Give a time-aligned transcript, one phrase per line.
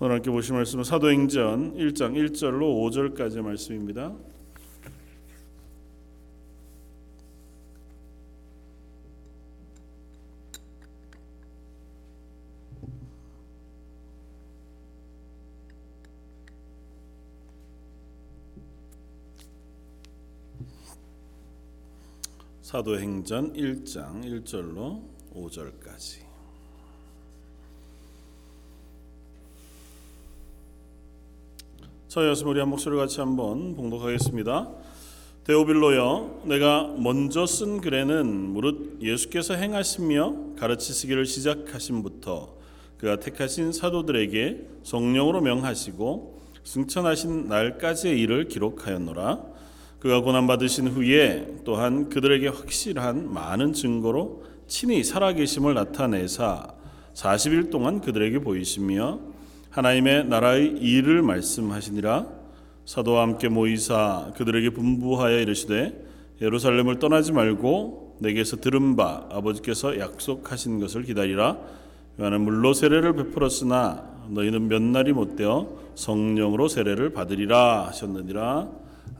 [0.00, 4.12] 오늘 함께 보실 말씀은 사도행전 1장 1절로 5절까지의 말씀입니다.
[22.62, 26.33] 사도행전 1장 1절로 5절까지
[32.14, 34.70] 저였으면 우리 한 목소리 같이 한번 봉독하겠습니다.
[35.42, 42.54] 데오빌로여 내가 먼저 쓴 글에는 무릇 예수께서 행하시며 가르치시기를 시작하신부터
[42.98, 49.40] 그가 택하신 사도들에게 성령으로 명하시고 승천하신 날까지의 일을 기록하였노라
[49.98, 56.74] 그가 고난 받으신 후에 또한 그들에게 확실한 많은 증거로 친히 살아계심을 나타내사
[57.12, 59.33] 40일 동안 그들에게 보이시며
[59.74, 62.28] 하나님의 나라의 일을 말씀하시니라
[62.84, 66.00] 사도와 함께 모이사 그들에게 분부하여 이르시되
[66.40, 71.58] 예루살렘을 떠나지 말고 내게서 들은 바 아버지께서 약속하신 것을 기다리라
[72.20, 78.70] 요한은 물로 세례를 베풀었으나 너희는 몇 날이 못되어 성령으로 세례를 받으리라 하셨느니라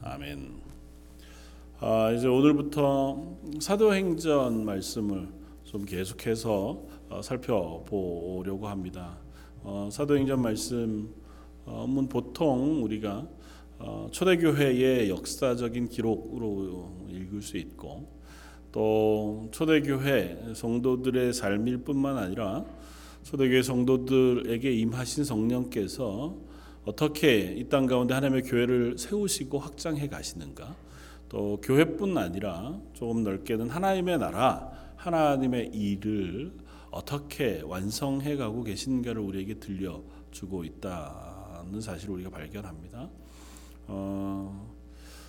[0.02, 0.62] 아멘.
[1.80, 5.28] 아, 이제 오늘부터 사도행전 말씀을
[5.64, 9.23] 좀 계속해서 어, 살펴보려고 합니다.
[9.66, 11.08] 어, 사도행전 말씀은
[12.10, 13.26] 보통 우리가
[13.78, 18.06] 어, 초대교회의 역사적인 기록으로 읽을 수 있고
[18.70, 22.66] 또 초대교회 성도들의 삶일 뿐만 아니라
[23.22, 26.36] 초대교회 성도들에게 임하신 성령께서
[26.84, 30.76] 어떻게 이 땅 가운데 하나님의 교회를 세우시고 확장해 가시는가?
[31.30, 36.52] 또 교회뿐 아니라 조금 넓게는 하나님의 나라 하나님의 일을
[36.94, 43.10] 어떻게 완성해 가고 계신가를 우리에게 들려주고 있다는 사실을 우리가 발견합니다.
[43.88, 44.72] 어,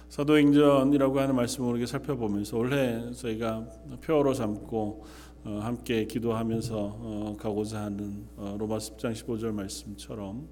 [0.09, 3.67] 사도행전이라고 하는 말씀을 우리가 살펴보면서 올해 저희가
[4.01, 5.06] 표어로 삼고
[5.45, 10.47] 어, 함께 기도하면서 어, 가고자 하는 어, 로마 10장 15절 말씀처럼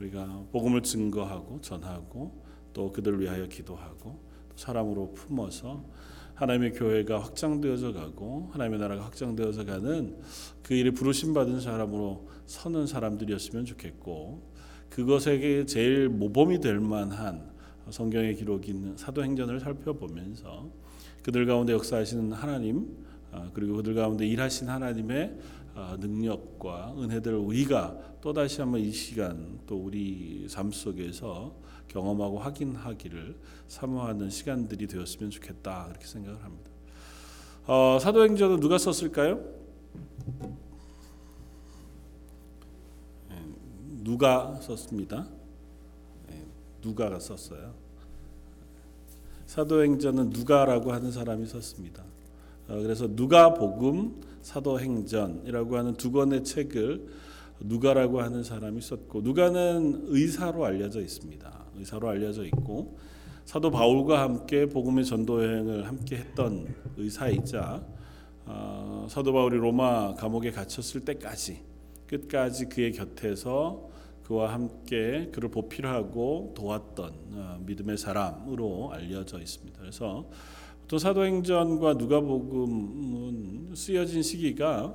[0.00, 2.42] 우리가 복음을 증거하고 전하고
[2.72, 4.18] 또 그들을 위하여 기도하고
[4.56, 5.84] 사람으로 품어서
[6.40, 10.16] 하나님의 교회가 확장되어져 가고 하나님의 나라가 확장되어져 가는
[10.62, 14.50] 그 일에 부르심 받은 사람으로 서는 사람들이었으면 좋겠고
[14.88, 17.50] 그것에게 제일 모범이 될 만한
[17.90, 18.36] 성경의
[18.70, 20.70] 있는 사도행전을 살펴보면서
[21.22, 22.96] 그들 가운데 역사하시는 하나님
[23.32, 25.36] 아, 그리고 그들 가운데 일하신 하나님의
[25.74, 31.54] 아, 능력과 은혜들을 우리가 또 다시 한번 이 시간 또 우리 삶 속에서
[31.90, 33.36] 경험하고 확인하기를
[33.68, 36.70] 사모하는 시간들이 되었으면 좋겠다 그렇게 생각을 합니다.
[37.66, 39.44] 어, 사도행전은 누가 썼을까요?
[43.28, 43.44] 네,
[44.04, 45.28] 누가 썼습니다.
[46.28, 46.46] 네,
[46.82, 47.74] 누가가 썼어요.
[49.46, 52.04] 사도행전은 누가라고 하는 사람이 썼습니다.
[52.68, 57.08] 어, 그래서 누가복음, 사도행전이라고 하는 두 권의 책을
[57.60, 61.59] 누가라고 하는 사람이 썼고 누가는 의사로 알려져 있습니다.
[61.80, 62.98] 의사로 알려져 있고
[63.44, 67.84] 사도 바울과 함께 복음의 전도 여행을 함께 했던 의사이자
[68.46, 71.62] 어, 사도 바울이 로마 감옥에 갇혔을 때까지
[72.06, 73.88] 끝까지 그의 곁에서
[74.22, 79.80] 그와 함께 그를 보필하고 도왔던 어, 믿음의 사람으로 알려져 있습니다.
[79.80, 80.28] 그래서
[80.86, 84.94] 또 사도행전과 누가복음은 쓰여진 시기가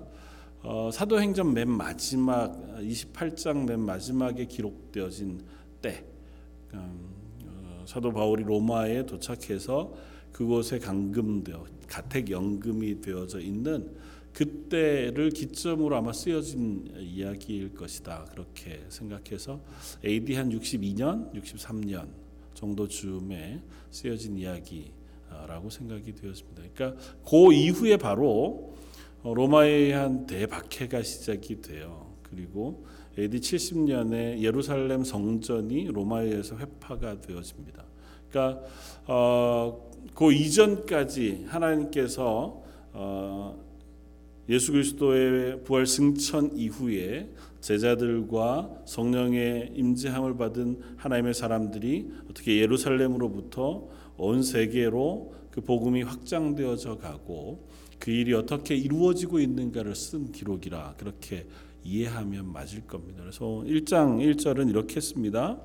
[0.64, 5.42] 어, 사도행전 맨 마지막 28장 맨 마지막에 기록되어진
[5.82, 6.06] 때
[7.86, 9.94] 사도 바울이 로마에 도착해서
[10.32, 13.96] 그곳에 감금되어 가택 연금이 되어져 있는
[14.34, 19.62] 그때를 기점으로 아마 쓰여진 이야기일 것이다 그렇게 생각해서
[20.04, 22.10] AD 한 62년, 63년
[22.54, 23.62] 정도 즈음에
[23.92, 26.64] 쓰여진 이야기라고 생각이 되었습니다.
[26.74, 28.76] 그러니까 그 이후에 바로
[29.24, 32.14] 로마에 의한 대박해가 시작이 돼요.
[32.24, 32.86] 그리고
[33.18, 37.84] AD 70년에 예루살렘 성전이 로마에 의해서 회파가 되어집니다.
[38.30, 38.62] 그러니까
[39.08, 42.62] 어, 그 이전까지 하나님께서
[42.94, 43.66] 어,
[44.50, 47.30] 예수 그리스도의 부활 승천 이후에
[47.62, 53.88] 제자들과 성령의 임재함을 받은 하나님의 사람들이 어떻게 예루살렘으로부터
[54.18, 57.68] 온 세계로 그 복음이 확장되어져 가고
[57.98, 61.48] 그 일이 어떻게 이루어지고 있는가를 쓴 기록이라 그렇게
[61.86, 63.22] 이해하면 맞을 겁니다.
[63.22, 65.60] 그래서 1장 1절은 이렇게 했습니다.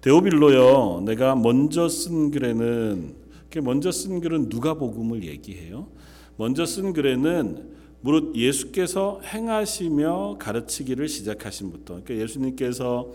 [0.00, 3.14] 데오빌로여 내가 먼저 쓴 글에는
[3.62, 5.88] 먼저 쓴 글은 누가복음을 얘기해요.
[6.36, 7.70] 먼저 쓴 글에는
[8.02, 13.08] 무릇 예수께서 행하시며 가르치기를 시작하신부터 그러니까 예수님께서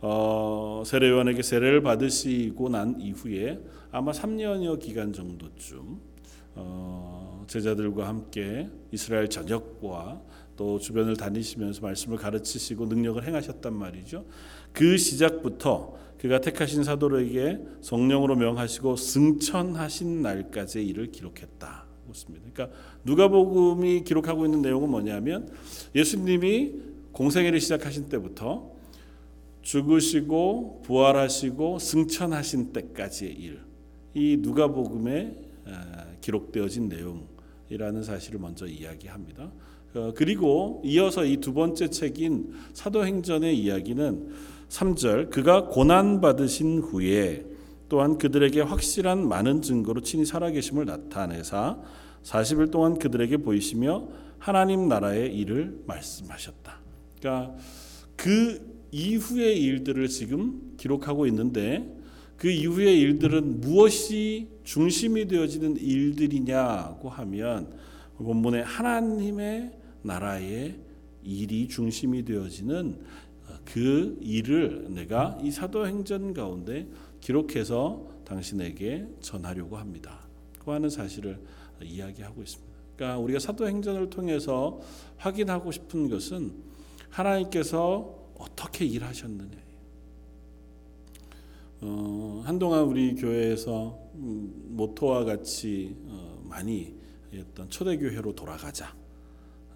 [0.00, 3.60] 어, 세례 요한에게 세례를 받으시고 난 이후에
[3.92, 6.00] 아마 3년여 기간 정도쯤
[6.56, 10.22] 어, 제자들과 함께 이스라엘 전역과
[10.56, 14.24] 또 주변을 다니시면서 말씀을 가르치시고 능력을 행하셨단 말이죠.
[14.72, 21.86] 그 시작부터 그가 택하신 사도들에게 성령으로 명하시고 승천하신 날까지의 일을 기록했다.
[22.04, 22.46] 그렇습니다.
[22.52, 25.48] 그러니까 누가복음이 기록하고 있는 내용은 뭐냐면
[25.94, 26.74] 예수님이
[27.12, 28.70] 공생애를 시작하신 때부터
[29.62, 33.60] 죽으시고 부활하시고 승천하신 때까지의 일.
[34.14, 35.36] 이 누가복음에
[35.66, 37.31] 아, 기록되어진 내용
[37.72, 39.50] 이라는 사실을 먼저 이야기합니다.
[39.94, 44.28] 어, 그리고 이어서 이 두 번째 책인 사도행전의 이야기는
[44.68, 47.46] 3절 그가 고난 받으신 후에
[47.88, 51.78] 또한 그들에게 확실한 많은 증거로 친히 살아계심을 나타내사
[52.22, 54.08] 40일 동안 그들에게 보이시며
[54.38, 56.78] 하나님 나라의 일을 말씀하셨다.
[57.18, 57.54] 그러니까
[58.16, 62.01] 그 이후의 일들을 지금 기록하고 있는데
[62.42, 67.72] 그 이후의 일들은 무엇이 중심이 되어지는 일들이냐고 하면
[68.16, 69.70] 본문에 하나님의
[70.02, 70.80] 나라의
[71.22, 72.98] 일이 중심이 되어지는
[73.64, 76.88] 그 일을 내가 이 사도행전 가운데
[77.20, 80.26] 기록해서 당신에게 전하려고 합니다.
[80.58, 81.38] 그 하는 사실을
[81.80, 82.72] 이야기하고 있습니다.
[82.96, 84.80] 그러니까 우리가 사도행전을 통해서
[85.16, 86.54] 확인하고 싶은 것은
[87.08, 89.62] 하나님께서 어떻게 일하셨느냐.
[91.84, 96.94] 어, 한동안 우리 교회에서 음, 모토와 같이 어, 많이
[97.32, 98.94] 했던 초대교회로 돌아가자.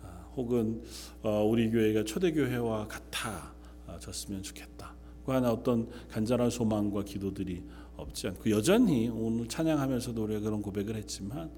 [0.04, 0.82] 아, 혹은
[1.22, 4.94] 어, 우리 교회가 초대교회와 같아졌으면 좋겠다.
[5.24, 7.64] 그 하나 어떤 간절한 소망과 기도들이
[7.96, 11.50] 없지 않고 여전히 오늘 찬양하면서도 우리가 그런 고백을 했지만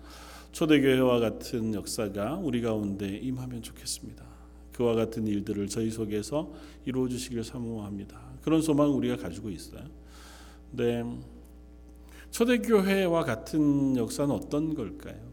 [0.53, 4.25] 초대교회와 같은 역사가 우리 가운데 임하면 좋겠습니다.
[4.73, 6.51] 그와 같은 일들을 저희 속에서
[6.87, 8.39] 이루어 주시길 사모합니다.
[8.41, 9.98] 그런 소망 우리가 가지고 있어요.
[10.73, 11.05] 네.
[12.31, 15.29] 초대교회와 같은 역사는 어떤 걸까요?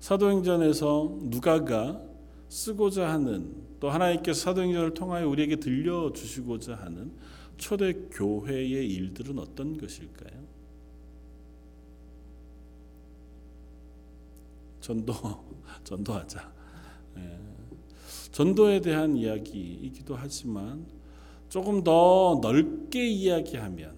[0.00, 2.02] 사도행전에서 누가가
[2.48, 7.12] 쓰고자 하는 또 하나님께서 사도행전을 통하여 우리에게 들려 주시고자 하는
[7.56, 10.40] 초대 교회의 일들은 어떤 것일까요?
[14.80, 15.12] 전도
[15.84, 16.52] 전도하자.
[17.18, 17.38] 예.
[18.32, 20.86] 전도에 대한 이야기이기도 하지만
[21.50, 23.92] 조금 더 넓게 이야기하면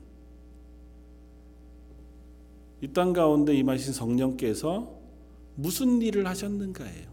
[2.83, 4.93] 이 땅 가운데 임하신 성령께서
[5.55, 7.13] 무슨 일을 하셨는가예요.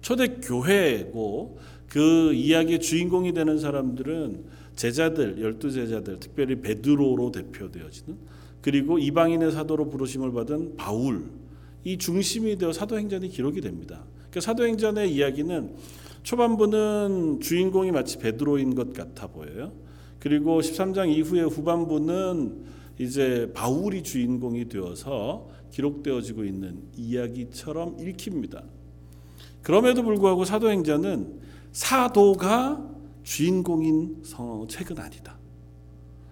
[0.00, 1.58] 초대 교회고
[1.88, 4.44] 그 이야기의 주인공이 되는 사람들은
[4.76, 8.16] 제자들, 열두 제자들, 특별히 베드로로 대표되어지는
[8.60, 11.30] 그리고 이방인의 사도로 부르심을 받은 바울
[11.82, 14.04] 이 중심이 되어 사도행전이 기록이 됩니다.
[14.30, 15.74] 그러니까 사도행전의 이야기는
[16.26, 19.72] 초반부는 주인공이 마치 베드로인 것 같아 보여요.
[20.18, 22.64] 그리고 13장 이후의 후반부는
[22.98, 28.64] 이제 바울이 주인공이 되어서 기록되어지고 있는 이야기처럼 읽힙니다.
[29.62, 32.84] 그럼에도 불구하고 사도행전은 사도가
[33.22, 34.20] 주인공인
[34.68, 35.38] 책은 아니다.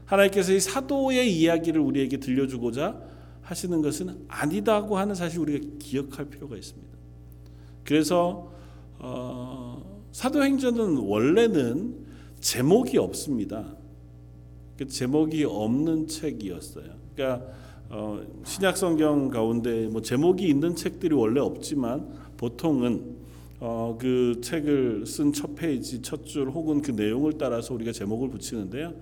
[0.07, 3.01] 하나님께서 이 사도의 이야기를 우리에게 들려주고자
[3.43, 6.99] 하시는 것은 아니다고 하는 사실 우리가 기억할 필요가 있습니다.
[7.85, 8.53] 그래서
[8.99, 9.74] 어,
[10.25, 11.97] 사도행전은 원래는
[12.39, 13.75] 제목이 없습니다.
[14.79, 16.85] 그 제목이 없는 책이었어요.
[17.17, 17.45] 그러니까
[17.91, 23.17] 어, 신약 성경 가운데 뭐 제목이 있는 책들이 원래 없지만 보통은
[23.59, 28.95] 어, 그 책을 쓴 첫 페이지, 첫 줄 혹은 그 내용을 따라서 우리가 제목을 붙이는데요.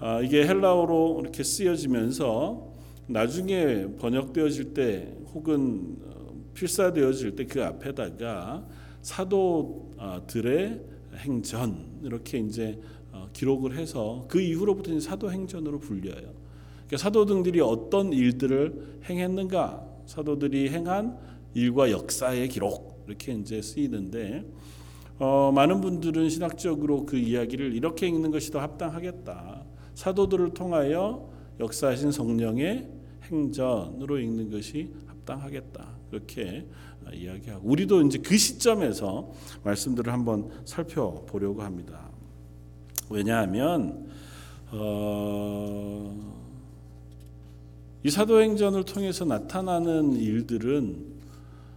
[0.00, 2.72] 아, 이게 헬라어로 이렇게 쓰여지면서
[3.06, 8.66] 나중에 번역되어질 때 혹은 어, 필사되어질 때 그 앞에다가
[9.08, 10.82] 사도들의
[11.16, 12.78] 행전 이렇게 이제
[13.10, 16.34] 어, 기록을 해서 그 이후로부터 이제 사도행전으로 불려요.
[16.86, 21.18] 그러니까 사도등들이 어떤 일들을 행했는가, 사도들이 행한
[21.54, 24.44] 일과 역사의 기록 이렇게 이제 쓰이는데
[25.18, 29.64] 어, 많은 분들은 신학적으로 그 이야기를 이렇게 읽는 것이 더 합당하겠다.
[29.94, 32.86] 사도들을 통하여 역사하신 성령의
[33.24, 35.97] 행전으로 읽는 것이 합당하겠다.
[36.10, 36.66] 그렇게
[37.12, 39.32] 이야기하고 우리도 이제 그 시점에서
[39.64, 42.08] 말씀들을 한번 살펴보려고 합니다.
[43.10, 44.08] 왜냐하면
[44.70, 46.38] 어,
[48.02, 51.18] 이 사도행전을 통해서 나타나는 일들은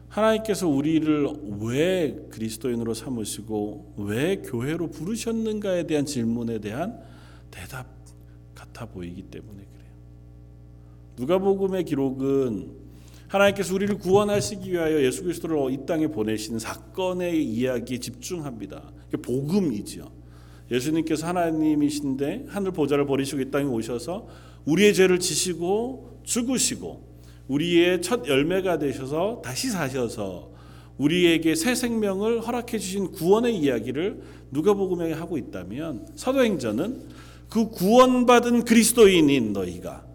[0.10, 1.28] 하나님께서 우리를
[1.62, 7.02] 왜 그리스도인으로 삼으시고 왜 교회로 부르셨는가에 대한 질문에 대한
[7.50, 7.88] 대답
[8.54, 9.92] 같아 보이기 때문에 그래요.
[11.18, 12.81] 누가복음의 기록은
[13.32, 18.92] 하나님께서 우리를 구원하시기 위하여 예수 그리스도를 이 땅에 보내신 사건의 이야기에 집중합니다.
[19.22, 20.12] 복음이죠.
[20.70, 24.28] 예수님께서 하나님이신데 하늘 보좌를 버리시고 이 땅에 오셔서
[24.66, 27.10] 우리의 죄를 지시고 죽으시고
[27.48, 30.52] 우리의 첫 열매가 되셔서 다시 사셔서
[30.98, 34.22] 우리에게 새 생명을 허락해 주신 구원의 이야기를
[34.52, 37.02] 누가복음에 하고 있다면 사도행전은
[37.50, 40.06] 그 구원받은 그리스도인인 너희가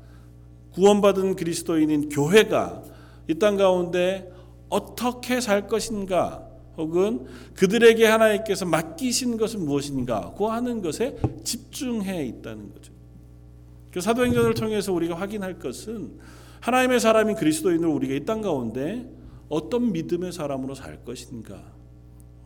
[0.72, 2.95] 구원받은 그리스도인인 교회가
[3.28, 4.30] 이 땅 가운데
[4.68, 12.92] 어떻게 살 것인가 혹은 그들에게 하나님께서 맡기신 것은 무엇인가 고 하는 것에 집중해 있다는 거죠.
[13.90, 16.18] 그 사도행전을 통해서 우리가 확인할 것은
[16.60, 19.10] 하나님의 사람인 그리스도인으로 우리가 이 땅 가운데
[19.48, 21.62] 어떤 믿음의 사람으로 살 것인가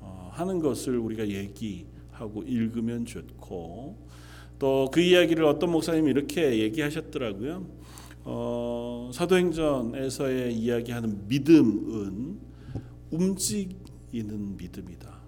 [0.00, 3.96] 어, 하는 것을 우리가 얘기하고 읽으면 좋고
[4.58, 7.66] 또 그 이야기를 어떤 목사님이 이렇게 얘기하셨더라고요.
[8.24, 12.38] 어, 사도행전에서의 이야기하는 믿음은
[13.10, 15.20] 움직이는 믿음이다.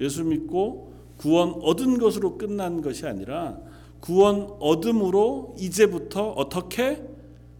[0.00, 3.58] 예수 믿고 구원 얻은 것으로 끝난 것이 아니라
[4.00, 7.02] 구원 얻음으로 이제부터 어떻게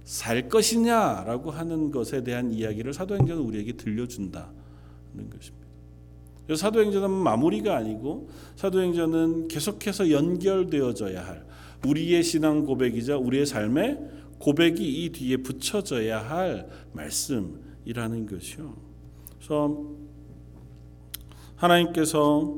[0.04, 4.48] 살 것이냐라고 하는 것에 대한 이야기를 사도행전은 우리에게 들려준다는
[5.30, 5.68] 것입니다.
[6.56, 11.47] 사도행전은 마무리가 아니고 사도행전은 계속해서 연결되어져야 할
[11.86, 13.98] 우리의 신앙 고백이자 우리의 삶의
[14.38, 18.74] 고백이 이 뒤에 붙여져야 할 말씀이라는 것이요.
[19.36, 19.84] 그래서
[21.56, 22.56] 하나님께서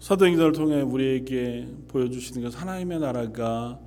[0.00, 3.78] 사도행전을 통해 우리에게 보여주시는 것은 하나님의 나라가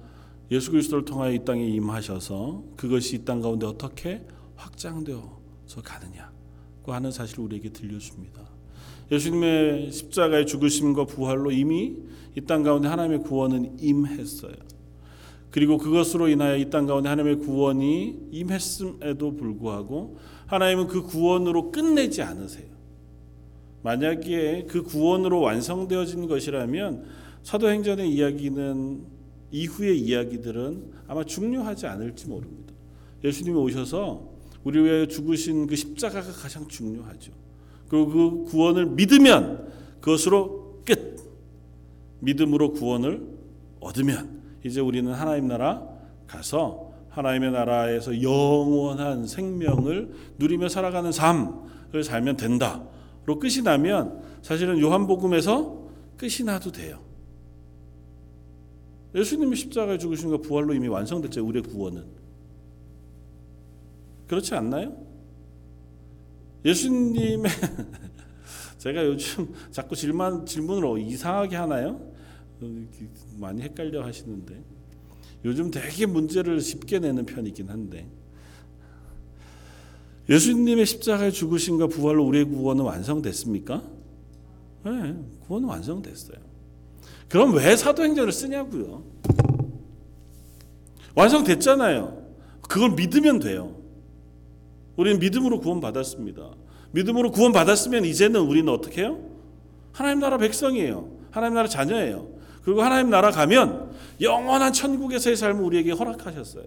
[0.51, 4.21] 예수 그리스도를 통하여 이 땅에 임하셔서 그것이 이 땅 가운데 어떻게
[4.55, 8.60] 확장되어서 가느냐고 하는 사실을 우리에게 들려줍니다.
[9.11, 11.95] 예수님의 십자가의 죽으심과 부활로 이미
[12.37, 14.53] 이 땅 가운데 하나님의 구원은 임했어요.
[15.49, 22.71] 그리고 그것으로 인하여 이 땅 가운데 하나님의 구원이 임했음에도 불구하고 하나님은 그 구원으로 끝내지 않으세요.
[23.83, 27.03] 만약에 그 구원으로 완성되어진 것이라면
[27.43, 29.03] 사도행전의 이야기는
[29.51, 32.73] 이후의 이야기들은 아마 중요하지 않을지 모릅니다.
[33.23, 34.29] 예수님이 오셔서
[34.63, 37.33] 우리 위하여 죽으신 그 십자가가 가장 중요하죠.
[37.91, 39.69] 그리고 그 구원을 믿으면
[39.99, 41.19] 그것으로 끝.
[42.21, 43.27] 믿음으로 구원을
[43.81, 45.85] 얻으면 이제 우리는 하나님 나라
[46.25, 56.45] 가서 하나님의 나라에서 영원한 생명을 누리며 살아가는 삶을 살면 된다로 끝이 나면 사실은 요한복음에서 끝이
[56.45, 56.99] 나도 돼요.
[59.13, 61.45] 예수님이 십자가에 죽으신 것 부활로 이미 완성됐죠.
[61.45, 62.05] 우리의 구원은.
[64.27, 65.10] 그렇지 않나요?
[66.63, 67.51] 예수님의
[68.77, 72.11] 제가 요즘 자꾸 질문 질문을 이상하게 하나요?
[72.61, 72.87] 어,
[73.37, 74.61] 많이 헷갈려 하시는데
[75.43, 78.07] 요즘 되게 문제를 쉽게 내는 편이긴 한데
[80.29, 83.81] 예수님의 십자가에 죽으신과 부활로 우리의 구원은 완성됐습니까?
[84.85, 85.15] 네,
[85.47, 86.37] 구원은 완성됐어요.
[87.27, 89.03] 그럼 왜 사도행전을 쓰냐고요?
[91.15, 92.21] 완성됐잖아요.
[92.61, 93.80] 그걸 믿으면 돼요.
[94.95, 96.51] 우리는 믿음으로 구원받았습니다.
[96.91, 99.19] 믿음으로 구원받았으면 이제는 우리는 어떻게 해요?
[99.91, 101.09] 하나님 나라 백성이에요.
[101.31, 102.27] 하나님 나라 자녀예요.
[102.63, 106.65] 그리고 하나님 나라 가면 영원한 천국에서의 삶을 우리에게 허락하셨어요.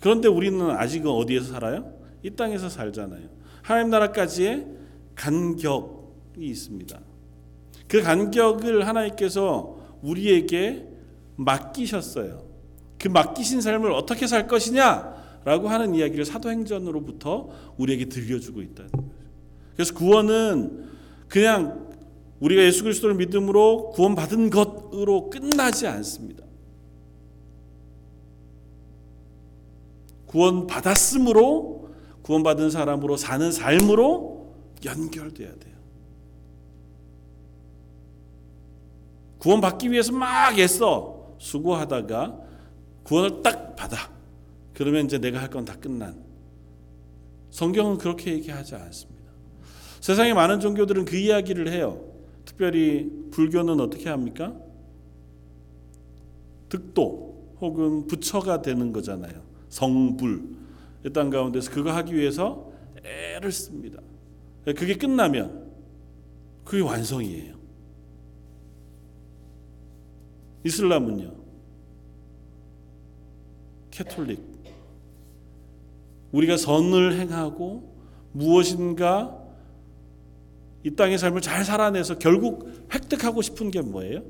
[0.00, 1.94] 그런데 우리는 아직은 어디에서 살아요?
[2.22, 3.28] 이 땅에서 살잖아요.
[3.62, 4.66] 하나님 나라까지의
[5.14, 7.00] 간격이 있습니다.
[7.88, 10.86] 그 간격을 하나님께서 우리에게
[11.36, 12.44] 맡기셨어요.
[12.98, 19.04] 그 맡기신 삶을 어떻게 살 것이냐라고 하는 이야기를 사도행전으로부터 우리에게 들려주고 있다는 거죠.
[19.74, 20.88] 그래서 구원은
[21.28, 21.88] 그냥
[22.40, 26.44] 우리가 예수 그리스도를 믿음으로 구원받은 것으로 끝나지 않습니다.
[30.26, 31.90] 구원받았으므로
[32.22, 35.74] 구원받은 사람으로 사는 삶으로 연결돼야 돼요.
[39.38, 42.43] 구원받기 위해서 막 애써 수고하다가
[43.04, 44.10] 구원을 딱 받아.
[44.74, 46.22] 그러면 이제 내가 할 건 다 끝난.
[47.50, 49.30] 성경은 그렇게 얘기하지 않습니다.
[50.00, 52.04] 세상에 많은 종교들은 그 이야기를 해요.
[52.44, 54.54] 특별히 불교는 어떻게 합니까?
[56.68, 59.42] 득도 혹은 부처가 되는 거잖아요.
[59.68, 60.42] 성불.
[61.06, 62.72] 이 땅 가운데서 그거 하기 위해서
[63.04, 64.00] 애를 씁니다.
[64.64, 65.70] 그게 끝나면
[66.64, 67.54] 그게 완성이에요.
[70.64, 71.43] 이슬람은요.
[73.94, 74.40] 캐톨릭.
[76.32, 77.94] 우리가 선을 행하고
[78.32, 79.40] 무엇인가
[80.82, 84.22] 이 땅의 삶을 잘 살아내서 결국 획득하고 싶은 게 뭐예요?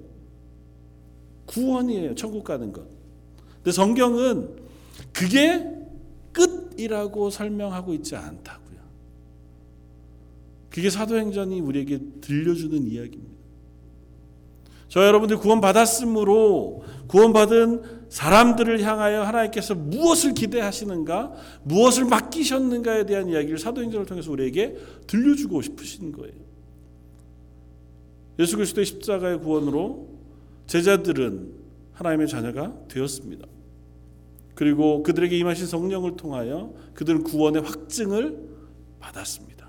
[1.47, 2.15] 구원이에요.
[2.15, 2.87] 천국 가는 것.
[3.57, 4.57] 근데 성경은
[5.13, 5.67] 그게
[6.33, 8.79] 끝이라고 설명하고 있지 않다고요.
[10.69, 13.35] 그게 사도행전이 우리에게 들려주는 이야기입니다.
[14.89, 21.33] 저 여러분들 구원 받았으므로 구원받은 사람들을 향하여 하나님께서 무엇을 기대하시는가,
[21.65, 24.77] 무엇을 맡기셨는가에 대한 이야기를 사도행전을 통해서 우리에게
[25.09, 26.33] 들려주고 싶으신 거예요.
[28.39, 30.11] 예수 그리스도의 십자가의 구원으로
[30.69, 31.55] 제자들은
[31.95, 33.49] 하나님의 자녀가 되었습니다.
[34.55, 38.39] 그리고 그들에게 임하신 성령을 통하여 그들은 구원의 확증을
[39.01, 39.69] 받았습니다.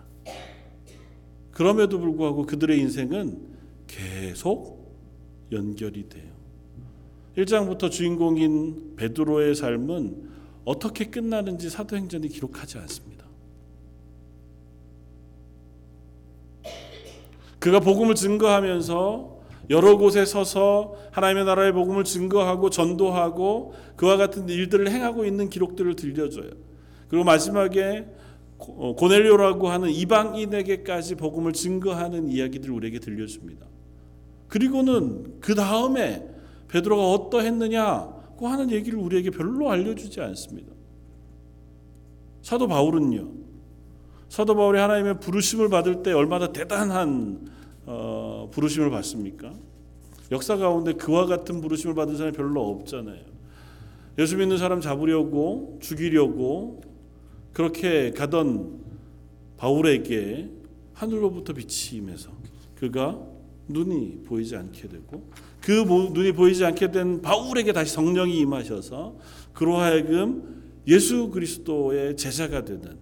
[1.49, 3.39] 그럼에도 불구하고 그들의 인생은
[3.87, 4.93] 계속
[5.51, 6.34] 연결이 돼요.
[7.37, 10.29] 1장부터 주인공인 베드로의 삶은
[10.63, 13.25] 어떻게 끝나는지 사도행전이 기록하지 않습니다.
[17.59, 19.35] 그가 복음을 증거하면서
[19.71, 26.51] 여러 곳에 서서 하나님의 나라의 복음을 증거하고 전도하고 그와 같은 일들을 행하고 있는 기록들을 들려줘요.
[27.07, 28.05] 그리고 마지막에
[28.57, 33.65] 어, 고넬료라고 하는 이방인에게까지 복음을 증거하는 이야기들 우리에게 들려줍니다.
[34.47, 36.34] 그리고는 그 다음에
[36.75, 40.73] 베드로가 어떠했느냐고 하는 얘기를 우리에게 별로 알려주지 않습니다.
[42.41, 43.31] 사도 바울은요.
[44.27, 47.47] 사도 바울이 하나님의 부르심을 받을 때 얼마나 대단한
[47.85, 49.53] 어, 부르심을 받습니까?
[50.31, 53.23] 역사 가운데 그와 같은 부르심을 받은 사람이 별로 없잖아요.
[54.17, 56.81] 예수 믿는 사람 잡으려고 죽이려고
[57.53, 58.83] 그렇게 가던
[59.55, 60.49] 바울에게
[60.93, 61.53] 하늘로부터
[61.93, 62.31] 임해서
[62.75, 63.21] 그가
[63.69, 65.23] 눈이 보이지 않게 되고
[65.65, 69.17] 그 눈이 보이지 않게 된 바울에게 다시 성령이 임하셔서
[69.51, 72.99] 그로 하여금 예수 그리스도의 제자가 되는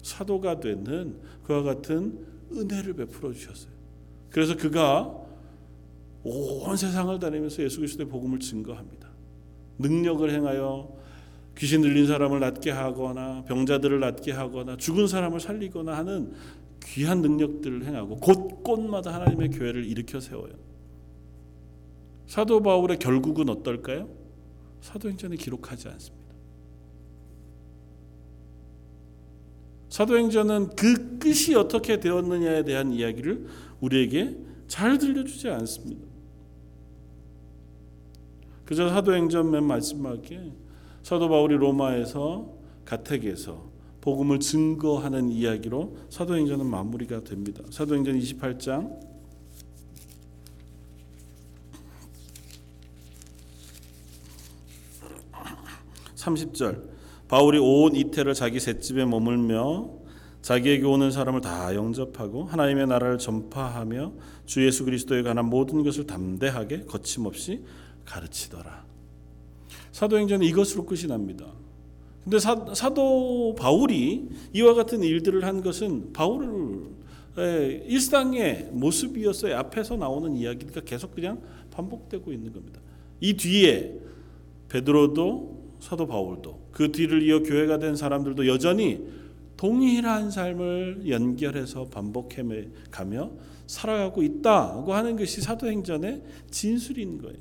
[0.00, 2.18] 사도가 되는 그와 같은
[2.54, 3.70] 은혜를 베풀어 주셨어요.
[4.30, 5.14] 그래서 그가
[6.22, 9.10] 온 세상을 다니면서 예수 그리스도의 복음을 증거합니다.
[9.78, 10.96] 능력을 행하여
[11.58, 16.32] 귀신 들린 사람을 낫게 하거나 병자들을 낫게 하거나 죽은 사람을 살리거나 하는
[16.82, 20.75] 귀한 능력들을 행하고 곳곳마다 하나님의 교회를 일으켜 세워요.
[22.26, 24.08] 사도 바울의 결국은 어떨까요?
[24.80, 26.26] 사도행전에 기록하지 않습니다.
[29.88, 33.46] 사도행전은 그 끝이 어떻게 되었느냐에 대한 이야기를
[33.80, 34.36] 우리에게
[34.66, 36.06] 잘 들려주지 않습니다.
[38.64, 40.52] 그저 사도행전 맨 마지막에
[41.02, 42.52] 사도 바울이 로마에서
[42.84, 47.62] 가택에서 복음을 증거하는 이야기로 사도행전은 마무리가 됩니다.
[47.70, 49.15] 사도행전 28장
[56.26, 56.82] 30절
[57.28, 59.90] 바울이 온 이태를 자기 셋집에 머물며
[60.42, 64.12] 자기에게 오는 사람을 다 영접하고 하나님의 나라를 전파하며
[64.44, 67.64] 주 예수 그리스도에 관한 모든 것을 담대하게 거침없이
[68.04, 68.86] 가르치더라.
[69.90, 71.46] 사도행전은 이것으로 끝이 납니다.
[72.22, 72.54] 근데 사,
[72.94, 79.56] 도 바울이 이와 같은 일들을 한 것은 바울의 일상의 모습이었어요.
[79.56, 82.80] 앞에서 나오는 이야기가 계속 그냥 반복되고 있는 겁니다.
[83.20, 83.98] 이 뒤에
[84.68, 89.06] 베드로도 사도 바울도 그 뒤를 이어 교회가 된 사람들도 여전히
[89.56, 92.42] 동일한 삶을 연결해서 반복해
[92.90, 93.30] 가며
[93.68, 97.38] 살아가고 있다고 하는 것이 사도행전의 진술인 거예요.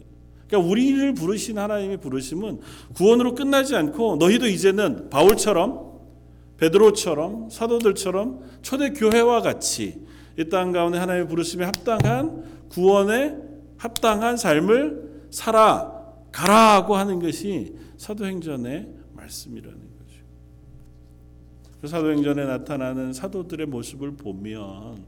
[0.47, 2.60] 그러니까 우리를 부르신 하나님의 부르심은
[2.93, 5.93] 구원으로 끝나지 않고 너희도 이제는 바울처럼
[6.58, 10.05] 베드로처럼 사도들처럼 초대 교회와 같이
[10.38, 13.36] 이 땅 가운데 하나님의 부르심에 합당한 구원에
[13.77, 15.91] 합당한 삶을 살아
[16.31, 20.21] 가라고 하는 것이 사도행전의 말씀이라는 거죠.
[21.81, 25.05] 그 사도행전에 나타나는 사도들의 모습을 보면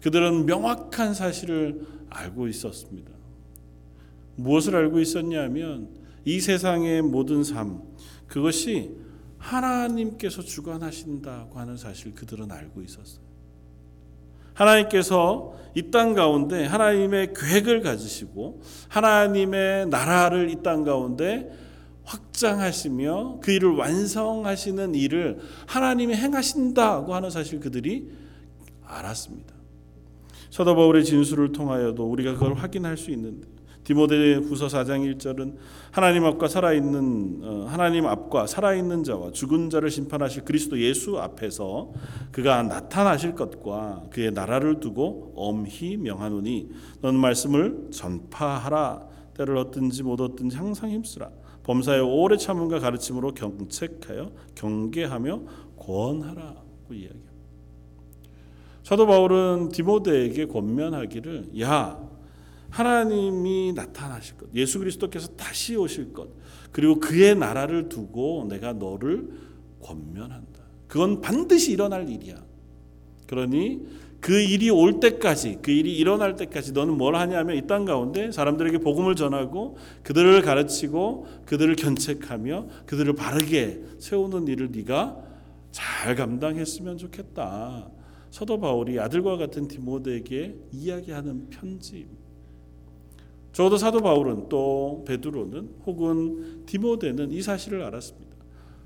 [0.00, 3.10] 그들은 명확한 사실을 알고 있었습니다.
[4.36, 5.88] 무엇을 알고 있었냐면
[6.24, 7.82] 이 세상의 모든 삶
[8.26, 8.94] 그것이
[9.38, 13.24] 하나님께서 주관하신다고 하는 사실 그들은 알고 있었어요.
[14.54, 21.50] 하나님께서 이 땅 가운데 하나님의 계획을 가지시고 하나님의 나라를 이 땅 가운데
[22.06, 28.08] 확장하시며 그 일을 완성하시는 일을 하나님이 행하신다고 하는 사실 그들이
[28.84, 29.54] 알았습니다.
[30.50, 33.48] 사도 바울의 진술을 통하여도 우리가 그걸 확인할 수 있는데
[33.84, 35.54] 디모데후서 4장 1절은
[35.92, 41.92] 하나님 앞과 살아있는 어, 하나님 앞과 살아있는 자와 죽은 자를 심판하실 그리스도 예수 앞에서
[42.32, 50.56] 그가 나타나실 것과 그의 나라를 두고 엄히 명하노니 너는 말씀을 전파하라 때를 얻든지 못 얻든지
[50.56, 51.30] 항상 힘쓰라
[51.66, 55.42] 범사에 오래 참음과 가르침으로 경책하여 경계하며
[55.76, 57.32] 권하라고 이야기합니다.
[58.84, 62.00] 사도 바울은 디모데에게 권면하기를 야
[62.70, 66.28] 하나님이 나타나실 것, 예수 그리스도께서 다시 오실 것,
[66.70, 69.28] 그리고 그의 나라를 두고 내가 너를
[69.82, 70.60] 권면한다.
[70.86, 72.44] 그건 반드시 일어날 일이야.
[73.26, 73.88] 그러니
[74.20, 78.78] 그 일이 올 때까지, 그 일이 일어날 때까지 너는 뭘 하냐면 이 땅 가운데 사람들에게
[78.78, 85.16] 복음을 전하고 그들을 가르치고 그들을 견책하며 그들을 바르게 세우는 일을 네가
[85.70, 87.88] 잘 감당했으면 좋겠다.
[88.30, 92.06] 사도 바울이 아들과 같은 디모데에게 이야기하는 편지.
[93.52, 98.36] 적어도 사도 바울은 또 베드로는 혹은 디모데는 이 사실을 알았습니다.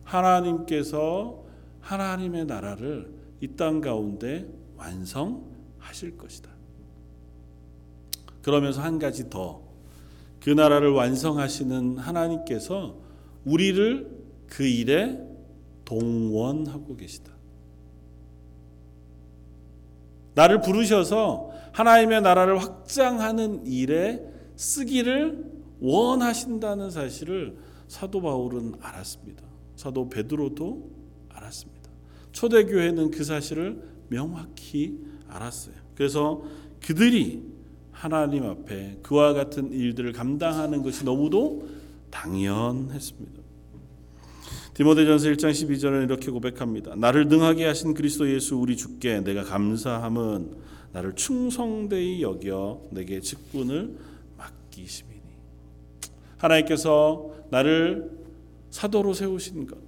[0.04, 1.44] 하나님께서
[1.80, 4.46] 하나님의 나라를 이 땅 가운데
[4.80, 6.50] 완성하실 것이다.
[8.42, 9.70] 그러면서 한 가지 더
[10.40, 12.96] 그 나라를 완성하시는 하나님께서
[13.44, 14.10] 우리를
[14.46, 15.20] 그 일에
[15.84, 17.30] 동원하고 계시다.
[20.34, 24.24] 나를 부르셔서 하나님의 나라를 확장하는 일에
[24.56, 25.44] 쓰기를
[25.80, 27.56] 원하신다는 사실을
[27.88, 29.42] 사도 바울은 알았습니다.
[29.76, 30.90] 사도 베드로도
[31.28, 31.90] 알았습니다.
[32.32, 35.74] 초대교회는 그 사실을 명확히 알았어요.
[35.94, 36.42] 그래서
[36.84, 37.42] 그들이
[37.92, 41.68] 하나님 앞에 그와 같은 일들을 감당하는 것이 너무도
[42.10, 43.40] 당연했습니다.
[44.74, 46.94] 디모데전서 1장 12절은 이렇게 고백합니다.
[46.96, 50.56] 나를 능하게 하신 그리스도 예수 우리 주께 내가 감사함은
[50.92, 53.96] 나를 충성되이 여겨 내게 직분을
[54.38, 55.20] 맡기심이니.
[56.38, 58.10] 하나님께서 나를
[58.70, 59.78] 사도로 세우신 것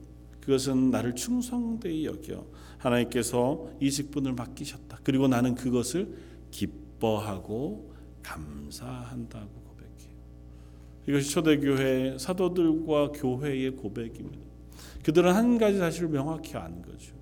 [0.42, 2.44] 그것은 나를 충성되이 여겨
[2.82, 4.98] 하나님께서 이 직분을 맡기셨다.
[5.04, 6.16] 그리고 나는 그것을
[6.50, 7.92] 기뻐하고
[8.22, 10.16] 감사한다고 고백해요.
[11.08, 14.42] 이것이 초대교회 사도들과 교회의 고백입니다.
[15.04, 17.14] 그들은 한 가지 사실을 명확히 아는 거죠.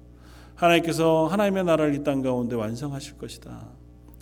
[0.55, 3.69] 하나님께서 하나님의 나라를 이 땅 가운데 완성하실 것이다.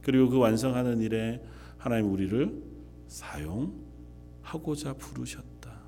[0.03, 1.43] 그리고 그 완성하는 일에
[1.77, 2.63] 하나님 우리를
[3.09, 5.79] 사용하고자 부르셨다.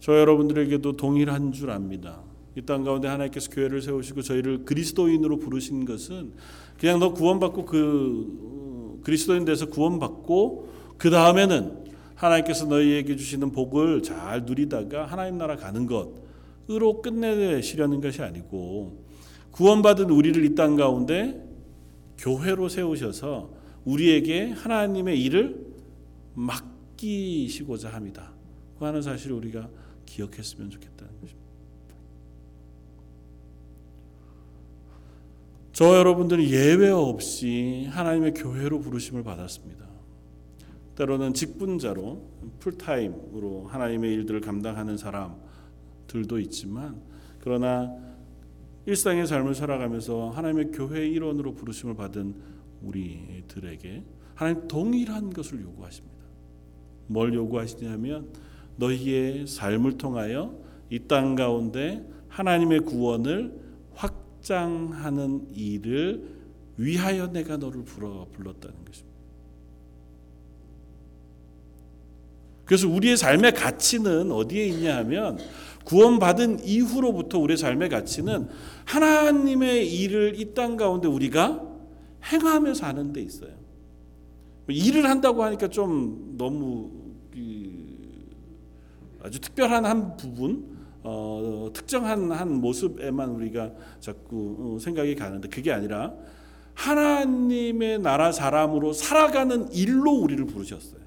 [0.00, 2.22] 저 여러분들에게도 동일한 줄 압니다.
[2.58, 6.32] 이 땅 가운데 하나님께서 교회를 세우시고 저희를 그리스도인으로 부르신 것은
[6.78, 10.68] 그냥 너 구원받고 그 그리스도인 돼서 구원받고
[10.98, 11.84] 그 다음에는
[12.16, 19.04] 하나님께서 너희에게 주시는 복을 잘 누리다가 하나님 나라 가는 것으로 끝내시려는 것이 아니고
[19.52, 21.44] 구원받은 우리를 이 땅 가운데
[22.18, 23.50] 교회로 세우셔서
[23.84, 25.64] 우리에게 하나님의 일을
[26.34, 28.32] 맡기시고자 합니다.
[28.78, 29.68] 그 하는 사실을 우리가
[30.06, 30.97] 기억했으면 좋겠다
[35.78, 39.86] 저 여러분들은 예외 없이 하나님의 교회로 부르심을 받았습니다.
[40.96, 42.20] 때로는 직분자로
[42.58, 47.00] 풀타임으로 하나님의 일들을 감당하는 사람들도 있지만
[47.38, 47.94] 그러나
[48.86, 52.34] 일상의 삶을 살아가면서 하나님의 교회의 일원으로 부르심을 받은
[52.82, 54.02] 우리들에게
[54.34, 56.18] 하나님 동일한 것을 요구하십니다.
[57.06, 58.32] 뭘 요구하시냐면
[58.78, 60.58] 너희의 삶을 통하여
[60.90, 63.56] 이 땅 가운데 하나님의 구원을
[63.94, 66.24] 확 장하는 일을
[66.78, 69.18] 위하여 내가 너를 불러 불렀다는 것입니다.
[72.64, 75.38] 그래서 우리의 삶의 가치는 어디에 있냐 하면
[75.84, 78.48] 구원받은 이후로부터 우리의 삶의 가치는
[78.86, 81.62] 하나님의 일을 이 땅 가운데 우리가
[82.32, 83.52] 행하며 사는 데 있어요.
[84.68, 86.90] 일을 한다고 하니까 좀 너무
[89.22, 90.77] 아주 특별한 한 부분,
[91.10, 96.14] 어, 특정한 한 모습에만 우리가 자꾸 어, 생각이 가는데 그게 아니라
[96.74, 101.00] 하나님의 나라 사람으로 살아가는 일로 우리를 부르셨어요.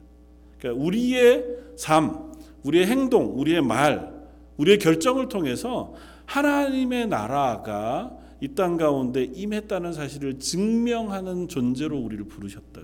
[0.58, 1.46] 그러니까 우리의
[1.78, 2.32] 삶,
[2.64, 4.12] 우리의 행동, 우리의 말,
[4.58, 5.94] 우리의 결정을 통해서
[6.26, 12.82] 하나님의 나라가 이 땅 가운데 임했다는 사실을 증명하는 존재로 우리를 부르셨다.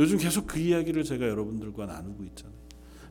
[0.00, 2.55] 요즘 계속 그 이야기를 제가 여러분들과 나누고 있잖아요.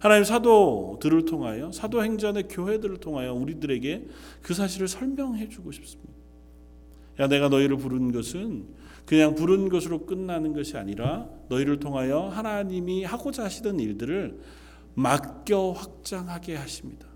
[0.05, 4.05] 하나님 사도들을 통하여 사도행전의 교회들을 통하여 우리들에게
[4.43, 6.13] 그 사실을 설명해 주고 싶습니다.
[7.19, 8.67] 야 내가 너희를 부른 것은
[9.07, 14.39] 그냥 부른 것으로 끝나는 것이 아니라 너희를 통하여 하나님이 하고자 하시던 일들을
[14.93, 17.07] 맡겨 확장하게 하십니다.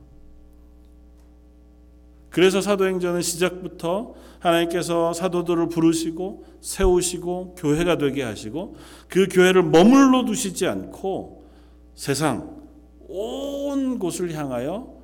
[2.31, 11.45] 그래서 사도행전은 시작부터 하나님께서 사도들을 부르시고 세우시고 교회가 되게 하시고 그 교회를 머물러 두시지 않고
[11.93, 12.58] 세상
[13.09, 14.95] 온 곳을 향하여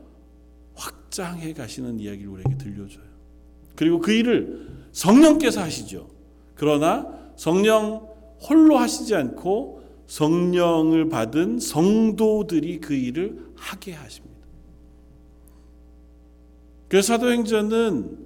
[0.76, 3.04] 확장해 가시는 이야기를 우리에게 들려줘요.
[3.76, 6.08] 그리고 그 일을 성령께서 하시죠.
[6.56, 8.08] 그러나 성령
[8.48, 14.36] 홀로 하시지 않고 성령을 받은 성도들이 그 일을 하게 하십니다.
[16.88, 18.26] 그래서 사도행전은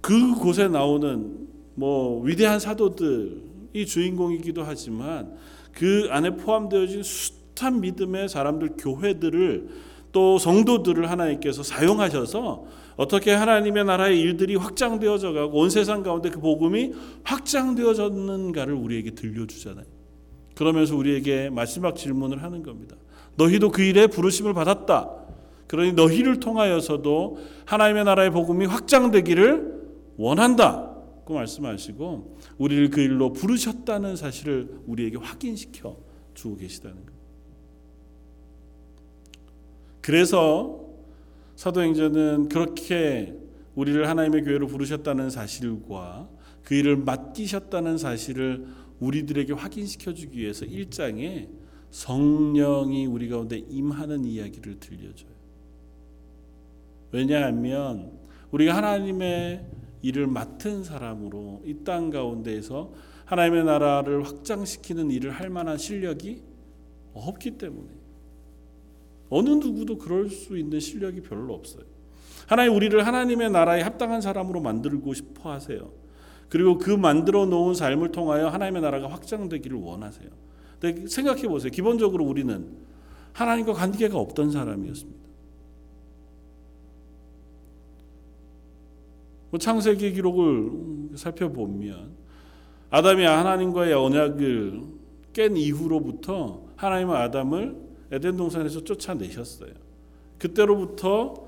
[0.00, 5.36] 그곳에 나오는 뭐 위대한 사도들이 주인공이기도 하지만
[5.72, 7.02] 그 안에 포함되어진
[7.60, 9.68] 숱한 믿음의 사람들 교회들을
[10.12, 12.64] 또 성도들을 하나님께서 사용하셔서
[12.96, 16.92] 어떻게 하나님의 나라의 일들이 확장되어져 가고 온 세상 가운데 그 복음이
[17.22, 19.86] 확장되어졌는가를 우리에게 들려주잖아요.
[20.56, 22.96] 그러면서 우리에게 마지막 질문을 하는 겁니다.
[23.36, 25.10] 너희도 그 일에 부르심을 받았다.
[25.68, 29.80] 그러니 너희를 통하여서도 하나님의 나라의 복음이 확장되기를
[30.16, 30.88] 원한다.
[31.24, 35.96] 고 말씀하시고 우리를 그 일로 부르셨다는 사실을 우리에게 확인시켜
[36.34, 37.19] 주고 계시다는 것.
[40.00, 40.80] 그래서
[41.56, 43.34] 사도행전은 그렇게
[43.74, 46.28] 우리를 하나님의 교회로 부르셨다는 사실과
[46.64, 48.66] 그 일을 맡기셨다는 사실을
[49.00, 51.48] 우리들에게 확인시켜 주기 위해서 1장에
[51.90, 55.30] 성령이 우리 가운데 임하는 이야기를 들려줘요.
[57.12, 58.12] 왜냐하면
[58.52, 59.66] 우리가 하나님의
[60.02, 62.92] 일을 맡은 사람으로 이 땅 가운데에서
[63.24, 66.42] 하나님의 나라를 확장시키는 일을 할 만한 실력이
[67.14, 67.88] 없기 때문에
[69.30, 71.84] 어느 누구도 그럴 수 있는 실력이 별로 없어요.
[72.46, 75.92] 하나님 우리를 하나님의 나라에 합당한 사람으로 만들고 싶어 하세요.
[76.48, 80.28] 그리고 그 만들어 놓은 삶을 통하여 하나님의 나라가 확장되기를 원하세요.
[80.80, 81.70] 근데 생각해 보세요.
[81.70, 82.76] 기본적으로 우리는
[83.32, 85.20] 하나님과 관계가 없던 사람이었습니다.
[89.50, 92.10] 뭐 창세기 기록을 살펴보면
[92.90, 94.82] 아담이 하나님과의 언약을
[95.32, 99.70] 깬 이후로부터 하나님은 아담을 에덴 동산에서 쫓아내셨어요.
[100.38, 101.46] 그때로부터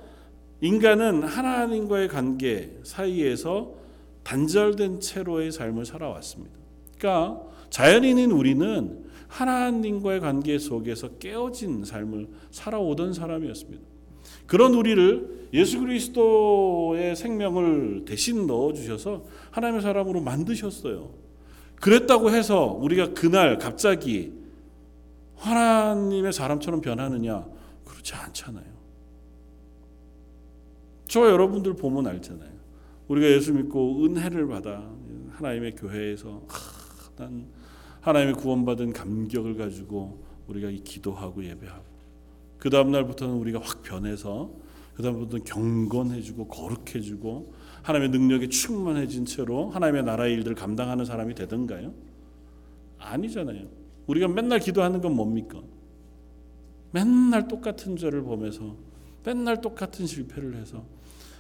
[0.61, 3.75] 인간은 하나님과의 관계 사이에서
[4.22, 6.55] 단절된 채로의 삶을 살아왔습니다.
[6.98, 13.83] 그러니까 자연인인 우리는 하나님과의 관계 속에서 깨어진 삶을 살아오던 사람이었습니다.
[14.46, 21.11] 그런 우리를 예수 그리스도의 생명을 대신 넣어 주셔서 하나님의 사람으로 만드셨어요.
[21.77, 24.33] 그랬다고 해서 우리가 그날 갑자기
[25.42, 27.44] 하나님의 사람처럼 변하느냐?
[27.85, 28.64] 그렇지 않잖아요.
[31.09, 32.50] 저 여러분들 보면 알잖아요.
[33.09, 34.88] 우리가 예수 믿고 은혜를 받아
[35.33, 37.46] 하나님의 교회에서 하, 난
[38.00, 41.85] 하나님의 구원받은 감격을 가지고 우리가 기도하고 예배하고
[42.59, 44.50] 그 다음 날부터는 우리가 확 변해서
[44.94, 47.52] 그 다음부터는 경건해지고 거룩해지고
[47.83, 51.92] 하나님의 능력에 충만해진 채로 하나님의 나라의 일들을 감당하는 사람이 되던가요?
[52.98, 53.82] 아니잖아요.
[54.07, 55.61] 우리가 맨날 기도하는 건 뭡니까?
[56.91, 58.77] 맨날 똑같은 죄를 보면서
[59.25, 60.85] 맨날 똑같은 실패를 해서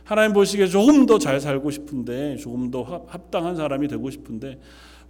[0.04, 4.60] 하나님 보시기에 조금 더 잘 살고 싶은데 조금 더 합당한 사람이 되고 싶은데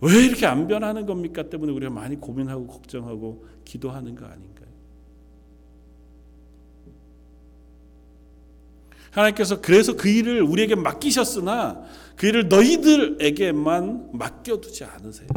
[0.01, 1.49] 왜 이렇게 안 변하는 겁니까?
[1.49, 4.67] 때문에 우리가 많이 고민하고 걱정하고 기도하는 거 아닌가요?
[9.13, 11.83] 하나님께서 그래서 그 일을 우리에게 맡기셨으나
[12.17, 15.29] 그 일을 너희들에게만 맡겨두지 않으세요.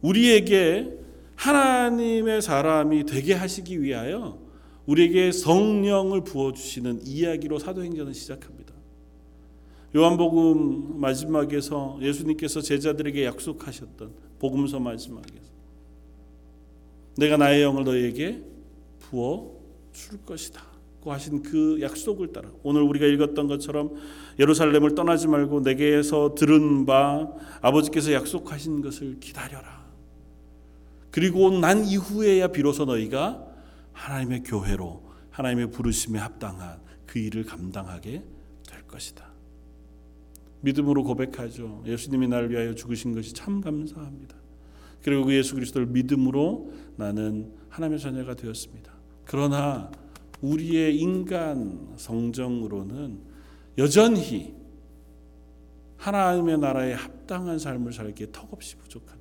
[0.00, 0.92] 우리에게
[1.36, 4.38] 하나님의 사람이 되게 하시기 위하여
[4.86, 8.74] 우리에게 성령을 부어 주시는 이야기로 사도행전은 시작합니다.
[9.94, 15.56] 요한복음 마지막에서 예수님께서 제자들에게 약속하셨던 복음서 마지막에서
[17.16, 18.42] 내가 나의 영을 너희에게
[19.00, 19.56] 부어
[19.92, 20.62] 줄 것이다.
[21.00, 23.94] 고 하신 그 약속을 따라 오늘 우리가 읽었던 것처럼
[24.40, 27.32] 예루살렘을 떠나지 말고 내게서 들은 바
[27.62, 29.75] 아버지께서 약속하신 것을 기다려라.
[31.16, 33.42] 그리고 난 이후에야 비로소 너희가
[33.94, 38.22] 하나님의 교회로 하나님의 부르심에 합당한 그 일을 감당하게
[38.68, 39.26] 될 것이다.
[40.60, 41.82] 믿음으로 고백하죠.
[41.86, 44.36] 예수님이 나를 위하여 죽으신 것이 참 감사합니다.
[45.02, 48.92] 그리고 그 예수 그리스도를 믿음으로 나는 하나님의 자녀가 되었습니다.
[49.24, 49.90] 그러나
[50.42, 53.20] 우리의 인간 성정으로는
[53.78, 54.54] 여전히
[55.96, 59.15] 하나님의 나라에 합당한 삶을 살기에 턱없이 부족하다.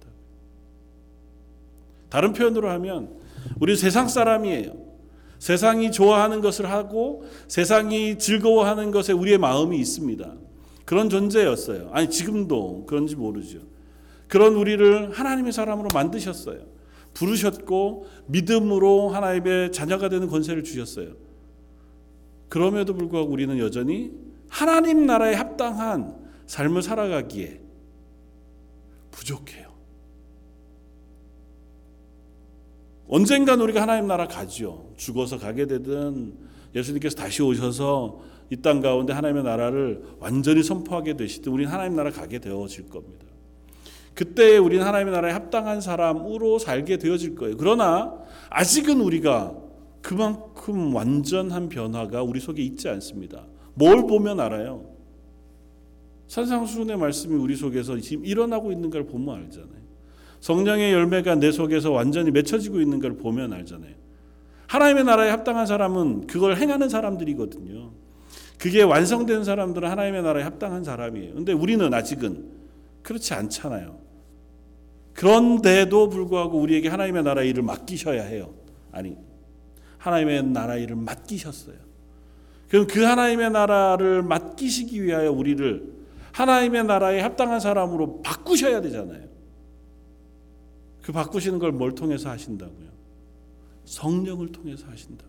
[2.16, 3.10] 다른 표현으로 하면
[3.60, 4.72] 우리 세상 사람이에요.
[5.38, 10.34] 세상이 좋아하는 것을 하고 세상이 즐거워하는 것에 우리의 마음이 있습니다.
[10.86, 11.90] 그런 존재였어요.
[11.92, 13.60] 아니 지금도 그런지 모르죠.
[14.30, 16.62] 그런 우리를 하나님의 사람으로 만드셨어요.
[17.14, 21.16] 부르셨고 믿음으로 하나님의 자녀가 되는 권세를 주셨어요.
[22.48, 24.14] 그럼에도 불구하고 우리는 여전히
[24.48, 26.16] 하나님 나라에 합당한
[26.48, 27.60] 삶을 살아가기에
[29.12, 29.65] 부족해요.
[33.08, 34.92] 언젠간 우리가 하나님 나라 가죠.
[34.98, 36.34] 죽어서 가게 되든
[36.76, 38.20] 예수님께서 다시 오셔서
[38.52, 43.26] 이 땅 가운데 하나님의 나라를 완전히 선포하게 되시든 우리는 하나님 나라 가게 되어질 겁니다.
[44.14, 47.58] 그때 우리는 하나님의 나라에 합당한 사람으로 살게 되어질 거예요.
[47.58, 48.14] 그러나
[48.50, 49.56] 아직은 우리가
[50.02, 53.46] 그만큼 완전한 변화가 우리 속에 있지 않습니다.
[53.74, 54.86] 뭘 보면 알아요?
[56.28, 59.85] 산상수훈의 말씀이 우리 속에서 지금 일어나고 있는 걸 보면 알잖아요.
[60.46, 63.96] 성령의 열매가 내 속에서 완전히 맺혀지고 있는 걸 보면 알잖아요.
[64.68, 67.90] 하나님의 나라에 합당한 사람은 그걸 행하는 사람들이거든요.
[68.60, 71.34] 그게 완성된 사람들은 하나님의 나라에 합당한 사람이에요.
[71.34, 72.46] 근데 우리는 아직은
[73.02, 73.98] 그렇지 않잖아요.
[75.14, 78.54] 그런데도 불구하고 우리에게 하나님의 나라 일을 맡기셔야 해요.
[78.92, 79.18] 아니,
[79.98, 81.78] 하나님의 나라 일을 맡기셨어요.
[82.70, 85.92] 그럼 그 하나님의 나라를 맡기시기 위하여 우리를
[86.34, 89.35] 하나님의 나라에 합당한 사람으로 바꾸셔야 되잖아요.
[91.06, 92.90] 그 바꾸시는 걸 뭘 통해서 하신다고요?
[93.86, 95.24] 성령을 통해서 하신다.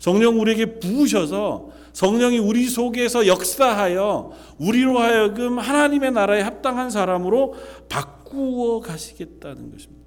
[0.00, 7.54] 성령 우리에게 부으셔서 성령이 우리 속에서 역사하여 우리로 하여금 하나님의 나라에 합당한 사람으로
[7.88, 10.02] 바꾸어 가시겠다는 것입니다.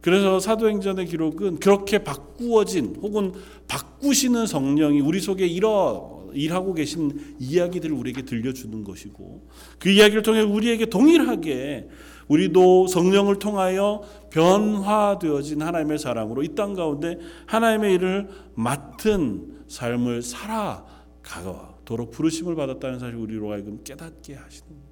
[0.00, 3.32] 그래서 사도행전의 기록은 그렇게 바꾸어진 혹은
[3.66, 9.46] 바꾸시는 성령이 우리 속에 일어 일하고 계신 이야기들을 우리에게 들려주는 것이고
[9.78, 11.88] 그 이야기를 통해 우리에게 동일하게
[12.28, 22.54] 우리도 성령을 통하여 변화되어진 하나님의 사람으로 이 땅 가운데 하나님의 일을 맡은 삶을 살아가도록 부르심을
[22.54, 24.84] 받았다는 사실 우리로 하여금 깨닫게 하시는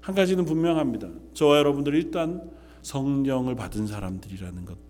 [0.00, 1.08] 한 가지는 분명합니다.
[1.34, 2.50] 저와 여러분들 일단
[2.82, 4.89] 성령을 받은 사람들이라는 것.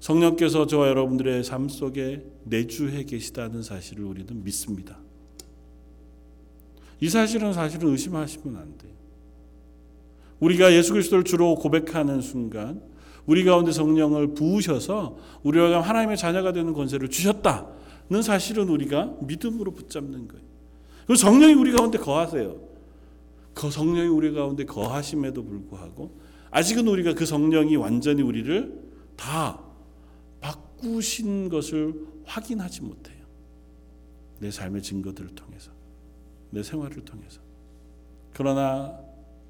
[0.00, 4.98] 성령께서 저와 여러분들의 삶 속에 내주해 계시다는 사실을 우리는 믿습니다.
[7.00, 8.92] 이 사실은 사실은 의심하시면 안 돼요.
[10.40, 12.82] 우리가 예수 그리스도를 주로 고백하는 순간
[13.26, 20.44] 우리 가운데 성령을 부으셔서 우리가 하나님의 자녀가 되는 권세를 주셨다는 사실은 우리가 믿음으로 붙잡는 거예요.
[21.06, 22.56] 그 성령이 우리 가운데 거하세요.
[23.52, 26.18] 그 성령이 우리 가운데 거하심에도 불구하고
[26.50, 28.80] 아직은 우리가 그 성령이 완전히 우리를
[29.16, 29.60] 다
[30.80, 33.20] 바꾸신 것을 확인하지 못해요.
[34.38, 35.70] 내 삶의 증거들을 통해서,
[36.50, 37.40] 내 생활을 통해서.
[38.32, 38.98] 그러나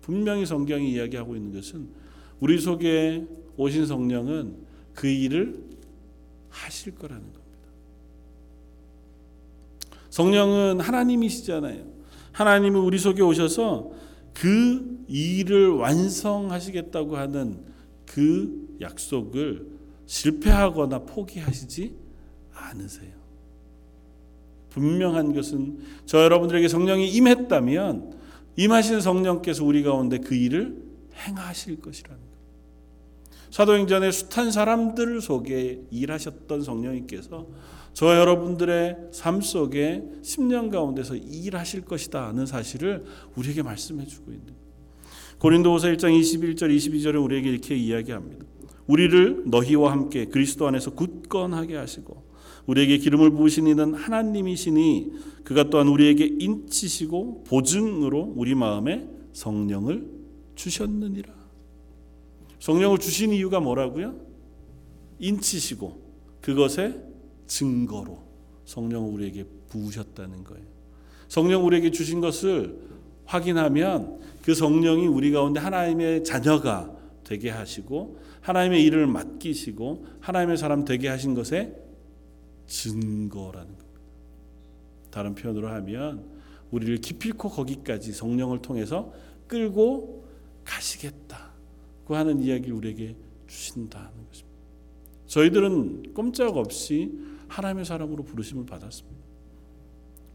[0.00, 1.88] 분명히 성경이 이야기하고 있는 것은
[2.40, 4.56] 우리 속에 오신 성령은
[4.94, 5.62] 그 일을
[6.48, 7.40] 하실 거라는 겁니다.
[10.10, 11.84] 성령은 하나님이시잖아요.
[12.32, 13.92] 하나님은 우리 속에 오셔서
[14.34, 17.62] 그 일을 완성하시겠다고 하는
[18.06, 19.69] 그 약속을
[20.10, 21.94] 실패하거나 포기하시지
[22.52, 23.12] 않으세요.
[24.70, 28.18] 분명한 것은 저 여러분들에게 성령이 임했다면
[28.56, 30.82] 임하신 성령께서 우리 가운데 그 일을
[31.14, 32.26] 행하실 것이라는 것.
[33.52, 37.46] 사도행전의 숱한 사람들 속에 일하셨던 성령님께서
[37.94, 43.04] 저와 여러분들의 삶 속에 10년 가운데서 일하실 것이다 하는 사실을
[43.36, 44.54] 우리에게 말씀해 주고 있는
[45.38, 48.49] 고린도후서 1장 21절 22절에 우리에게 이렇게 이야기합니다.
[48.90, 52.24] 우리를 너희와 함께 그리스도 안에서 굳건하게 하시고
[52.66, 55.12] 우리에게 기름을 부으신 이는 하나님이시니
[55.44, 60.08] 그가 또한 우리에게 인치시고 보증으로 우리 마음에 성령을
[60.56, 61.32] 주셨느니라.
[62.58, 64.16] 성령을 주신 이유가 뭐라고요?
[65.20, 67.00] 인치시고 그것의
[67.46, 68.18] 증거로
[68.64, 70.64] 성령을 우리에게 부으셨다는 거예요.
[71.28, 72.76] 성령 우리에게 주신 것을
[73.24, 81.08] 확인하면 그 성령이 우리 가운데 하나님의 자녀가 되게 하시고 하나님의 일을 맡기시고 하나님의 사람 되게
[81.08, 81.74] 하신 것의
[82.66, 84.00] 증거라는 겁니다.
[85.10, 86.24] 다른 표현으로 하면
[86.70, 89.12] 우리를 기필코 거기까지 성령을 통해서
[89.46, 90.24] 끌고
[90.64, 94.58] 가시겠다고 하는 이야기를 우리에게 주신다는 것입니다.
[95.26, 97.12] 저희들은 꼼짝없이
[97.48, 99.20] 하나님의 사람으로 부르심을 받았습니다.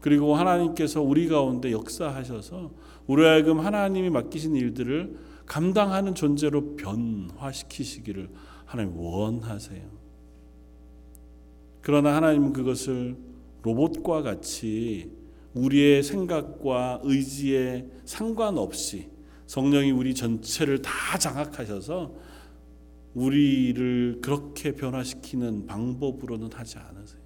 [0.00, 2.70] 그리고 하나님께서 우리 가운데 역사하셔서
[3.06, 8.28] 우리 하여금 하나님이 맡기신 일들을 감당하는 존재로 변화시키시기를
[8.64, 9.82] 하나님 원하세요.
[11.80, 13.16] 그러나 하나님은 그것을
[13.62, 15.10] 로봇과 같이
[15.54, 19.08] 우리의 생각과 의지에 상관없이
[19.46, 22.12] 성령이 우리 전체를 다 장악하셔서
[23.14, 27.20] 우리를 그렇게 변화시키는 방법으로는 하지 않으세요.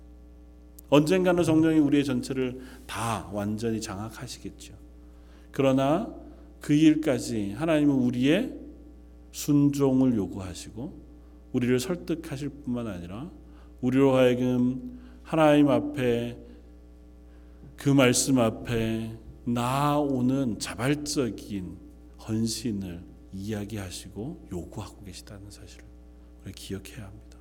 [0.91, 4.75] 언젠가는 성령이 우리의 전체를 다 완전히 장악하시겠죠.
[5.51, 6.15] 그러나
[6.61, 8.55] 그 일까지 하나님은 우리의
[9.33, 11.01] 순종을 요구하시고
[11.53, 13.31] 우리를 설득하실 뿐만 아니라
[13.81, 16.37] 우리로 하여금 하나님 앞에
[17.77, 21.77] 그 말씀 앞에 나오는 자발적인
[22.29, 23.03] 헌신을
[23.33, 25.85] 이야기하시고 요구하고 계시다는 사실을
[26.45, 27.39] 우리 기억해야 합니다.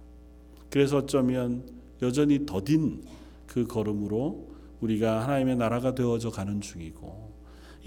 [0.70, 1.68] 그래서 어쩌면
[2.02, 3.04] 여전히 더딘
[3.48, 7.29] 그 걸음으로 우리가 하나님의 나라가 되어져 가는 중이고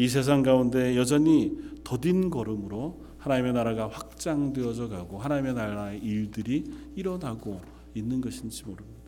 [0.03, 6.65] 이 세상 가운데 여전히 더딘 걸음으로 하나님의 나라가 확장되어져 가고 하나님의 나라의 일들이
[6.97, 7.61] 일어나고
[7.95, 8.99] 있는 것인지 모릅니다.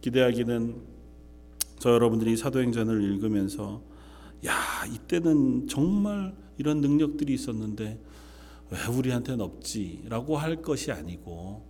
[0.00, 0.76] 기대하기는
[1.80, 3.82] 저 여러분들이 사도행전을 읽으면서
[4.46, 4.52] 야
[4.94, 8.00] 이때는 정말 이런 능력들이 있었는데
[8.70, 11.66] 왜 우리한테는 없지라고 할 것이 아니고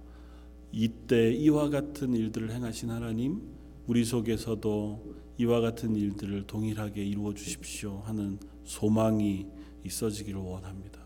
[0.72, 3.40] 이때 이와 같은 일들을 행하신 하나님
[3.86, 9.46] 우리 속에서도 이와 같은 일들을 동일하게 이루어 주십시오 하는 소망이
[9.84, 11.00] 있어지기를 원합니다.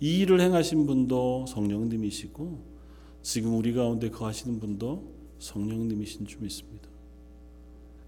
[0.00, 2.78] 이 일을 행하신 분도 성령님이시고
[3.22, 6.88] 지금 우리 가운데 거하시는 분도 성령님이신 줄 믿습니다.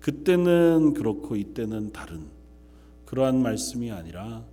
[0.00, 2.26] 그때는 그렇고 이때는 다른
[3.06, 4.44] 그러한 말씀이 아니라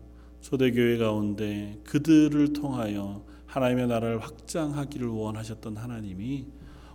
[0.41, 6.45] 초대교회 가운데 그들을 통하여 하나님의 나라를 확장하기를 원하셨던 하나님이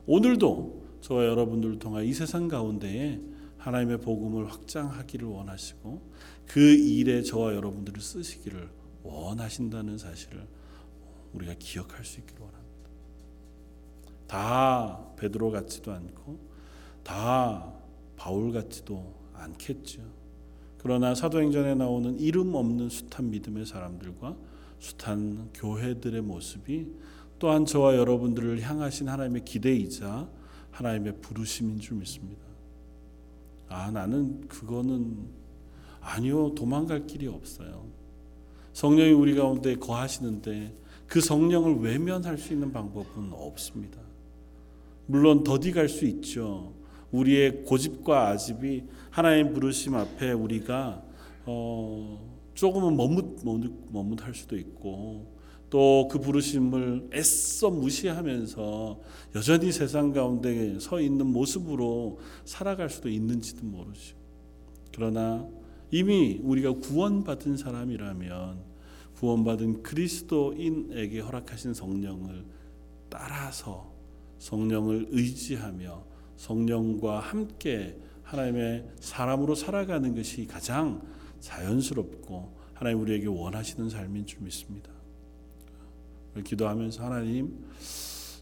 [0.07, 3.21] 오늘도 저와 여러분들을 통하여 이 세상 가운데에
[3.63, 6.03] 하나님의 복음을 확장하기를 원하시고
[6.47, 8.69] 그 일에 저와 여러분들을 쓰시기를
[9.05, 10.47] 원하신다는 사실을
[11.33, 12.91] 우리가 기억할 수 있기를 원합니다.
[14.27, 16.41] 다 베드로 같지도 않고
[17.05, 17.73] 다
[18.17, 20.03] 바울 같지도 않겠죠.
[20.79, 24.37] 그러나 사도행전에 나오는 이름 없는 숱한 믿음의 사람들과
[24.81, 26.89] 숱한 교회들의 모습이
[27.39, 30.29] 또한 저와 여러분들을 향하신 하나님의 기대이자
[30.73, 32.42] 하나님의 부르심인 줄 믿습니다.
[33.73, 35.17] 아, 나는 그거는
[36.01, 37.87] 아니요, 도망갈 길이 없어요.
[38.73, 40.75] 성령이 우리 가운데 거하시는데
[41.07, 44.01] 그 성령을 외면할 수 있는 방법은 없습니다.
[45.07, 46.73] 물론 더디 갈 수 있죠.
[47.11, 51.03] 우리의 고집과 아집이 하나님 부르심 앞에 우리가
[51.45, 52.19] 어,
[52.55, 53.41] 조금은 머뭇
[53.91, 55.27] 머뭇 할 수도 있고
[55.73, 59.01] 또 그 부르심을 애써 무시하면서
[59.35, 64.15] 여전히 세상 가운데 서 있는 모습으로 살아갈 수도 있는지도 모르죠.
[64.95, 65.49] 그러나
[65.91, 68.63] 이미 우리가 구원받은 사람이라면
[69.15, 72.45] 구원받은 그리스도인에게 허락하신 성령을
[73.09, 73.95] 따라서
[74.41, 76.05] 성령을 의지하며
[76.37, 81.01] 성령과 함께 하나님의 사람으로 살아가는 것이 가장
[81.41, 85.02] 자연스럽고 하나님 우리에게 원하시는 삶인 줄 믿습니다.
[86.45, 87.67] 기도하면서 하나님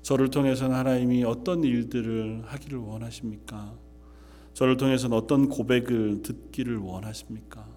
[0.02, 3.74] 저를 통해서는 하나님이 어떤 일들을 하기를 원하십니까?
[4.54, 7.68] 저를 통해서는 어떤 고백을 듣기를 원하십니까?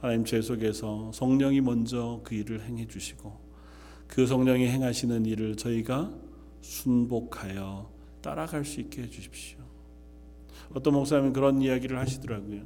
[0.00, 3.40] 하나님 제 속에서 성령이 먼저 그 일을 행해 주시고
[4.06, 6.12] 그 성령이 행하시는 일을 저희가
[6.60, 7.90] 순복하여
[8.20, 9.58] 따라갈 수 있게 해 주십시오.
[10.74, 12.62] 어떤 목사님은 그런 이야기를 하시더라고요.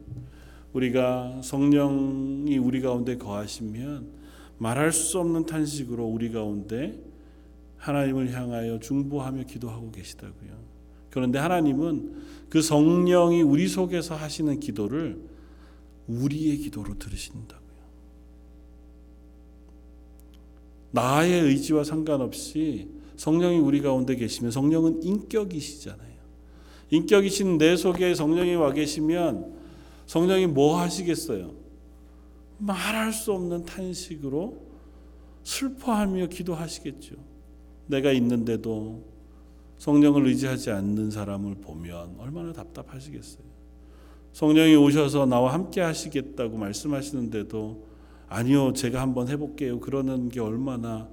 [0.72, 4.15] 우리가 성령이 우리 가운데 거하시면
[4.58, 6.98] 말할 수 없는 탄식으로 우리 가운데
[7.78, 10.76] 하나님을 향하여 중보하며 기도하고 계시다고요.
[11.10, 15.20] 그런데 하나님은 그 성령이 우리 속에서 하시는 기도를
[16.06, 17.66] 우리의 기도로 들으신다고요.
[20.92, 26.16] 나의 의지와 상관없이 성령이 우리 가운데 계시면 성령은 인격이시잖아요.
[26.90, 29.54] 인격이신 내 속에 성령이 와 계시면
[30.06, 31.65] 성령이 뭐 하시겠어요?
[32.58, 34.66] 말할 수 없는 탄식으로
[35.44, 37.16] 슬퍼하며 기도하시겠죠.
[37.86, 39.04] 내가 있는데도
[39.78, 43.44] 성령을 의지하지 않는 사람을 보면 얼마나 답답하시겠어요.
[44.32, 47.86] 성령이 오셔서 나와 함께 하시겠다고 말씀하시는데도
[48.28, 49.78] 아니요, 제가 한번 해볼게요.
[49.78, 51.08] 그러는 게 얼마나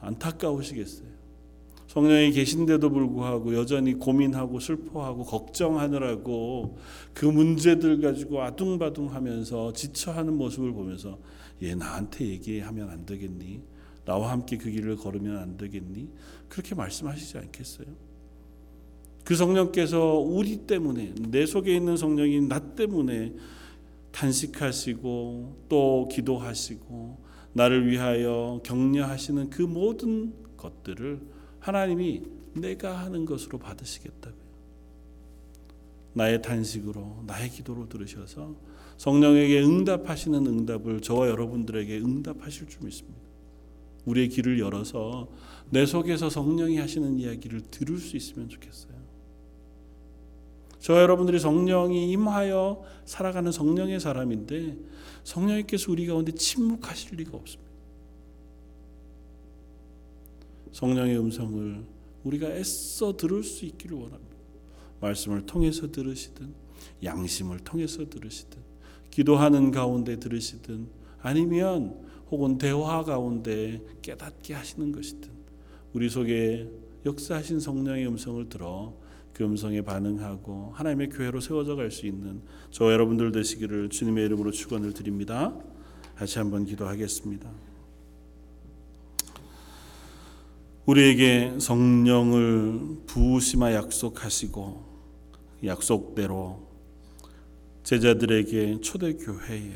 [0.00, 1.08] 안타까우시겠어요.
[1.92, 6.78] 성령이 계신데도 불구하고 여전히 고민하고 슬퍼하고 걱정하느라고
[7.12, 11.18] 그 문제들 가지고 아둥바둥 하면서 지쳐하는 모습을 보면서
[11.62, 13.60] 얘 나한테 얘기하면 안 되겠니?
[14.06, 16.08] 나와 함께 그 길을 걸으면 안 되겠니?
[16.48, 17.88] 그렇게 말씀하시지 않겠어요?
[19.22, 23.34] 그 성령께서 우리 때문에 내 속에 있는 성령이 나 때문에
[24.12, 27.18] 탄식하시고 또 기도하시고
[27.52, 32.22] 나를 위하여 격려하시는 그 모든 것들을 하나님이
[32.54, 34.42] 내가 하는 것으로 받으시겠다고요.
[36.14, 38.54] 나의 탄식으로 나의 기도로 들으셔서
[38.98, 43.20] 성령에게 응답하시는 응답을 저와 여러분들에게 응답하실 줄 믿습니다.
[44.04, 45.28] 우리의 귀를 열어서
[45.70, 48.92] 내 속에서 성령이 하시는 이야기를 들을 수 있으면 좋겠어요.
[50.80, 54.76] 저 여러분들이 성령이 임하여 살아가는 성령의 사람인데
[55.22, 57.71] 성령님께서 우리 가운데 침묵하실 리가 없습니다.
[60.72, 61.84] 성령의 음성을
[62.24, 64.36] 우리가 애써 들을 수 있기를 원합니다.
[65.00, 66.54] 말씀을 통해서 들으시든
[67.02, 68.60] 양심을 통해서 들으시든
[69.10, 70.88] 기도하는 가운데 들으시든
[71.20, 72.00] 아니면
[72.30, 75.30] 혹은 대화 가운데 깨닫게 하시는 것이든
[75.92, 76.68] 우리 속에
[77.04, 78.94] 역사하신 성령의 음성을 들어
[79.32, 84.92] 그 음성에 반응하고 하나님의 교회로 세워져 갈 수 있는 저 여러분들 되시기를 주님의 이름으로 축원을
[84.92, 85.54] 드립니다.
[86.16, 87.71] 다시 한번 기도하겠습니다.
[90.84, 94.84] 우리에게 성령을 부으시마 약속하시고
[95.64, 96.58] 약속대로
[97.84, 99.70] 제자들에게 초대 교회에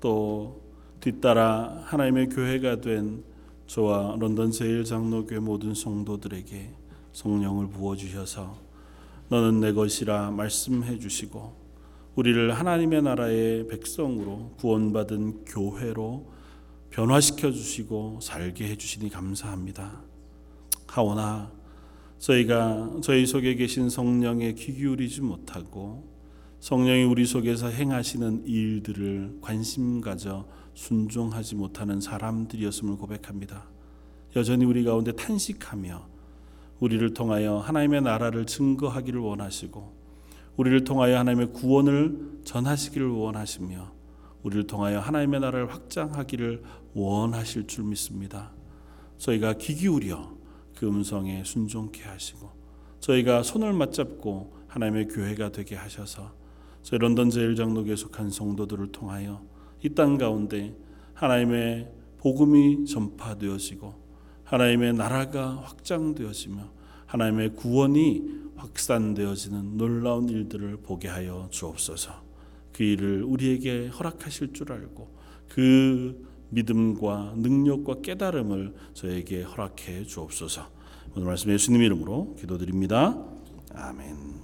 [0.00, 0.62] 또
[1.00, 3.24] 뒤따라 하나님의 교회가 된
[3.66, 6.70] 저와 런던 제일 장로교회 모든 성도들에게
[7.12, 8.56] 성령을 부어 주셔서
[9.28, 11.60] 너는 내 것이라 말씀해 주시고
[12.14, 16.32] 우리를 하나님의 나라의 백성으로 구원받은 교회로
[16.88, 20.11] 변화시켜 주시고 살게 해 주시니 감사합니다.
[20.92, 21.50] 하오나
[22.18, 26.06] 저희가 저희 속에 계신 성령에 귀 기울이지 못하고
[26.60, 33.64] 성령이 우리 속에서 행하시는 일들을 관심 가져 순종하지 못하는 사람들이었음을 고백합니다.
[34.36, 36.08] 여전히 우리 가운데 탄식하며
[36.80, 39.96] 우리를 통하여 하나님의 나라를 증거하기를 원하시고
[40.56, 43.92] 우리를 통하여 하나님의 구원을 전하시기를 원하시며
[44.42, 46.62] 우리를 통하여 하나님의 나라를 확장하기를
[46.92, 48.52] 원하실 줄 믿습니다.
[49.16, 50.41] 저희가 귀 기울여
[50.82, 52.50] 그 음성에 순종케 하시고
[52.98, 56.32] 저희가 손을 맞잡고 하나님의 교회가 되게 하셔서
[56.82, 59.40] 저희 런던 제일장로교에 속한 성도들을 통하여
[59.84, 60.74] 이 땅 가운데
[61.14, 63.94] 하나님의 복음이 전파되어지고
[64.42, 66.72] 하나님의 나라가 확장되어지며
[67.06, 72.12] 하나님의 구원이 확산되어지는 놀라운 일들을 보게 하여 주옵소서.
[72.72, 75.14] 그 일을 우리에게 허락하실 줄 알고
[75.48, 80.66] 그 믿음과 능력과 깨달음을 저에게 허락해 주옵소서.
[81.16, 83.18] 오늘 말씀 예수님 이름으로 기도드립니다.
[83.74, 84.41] 아멘.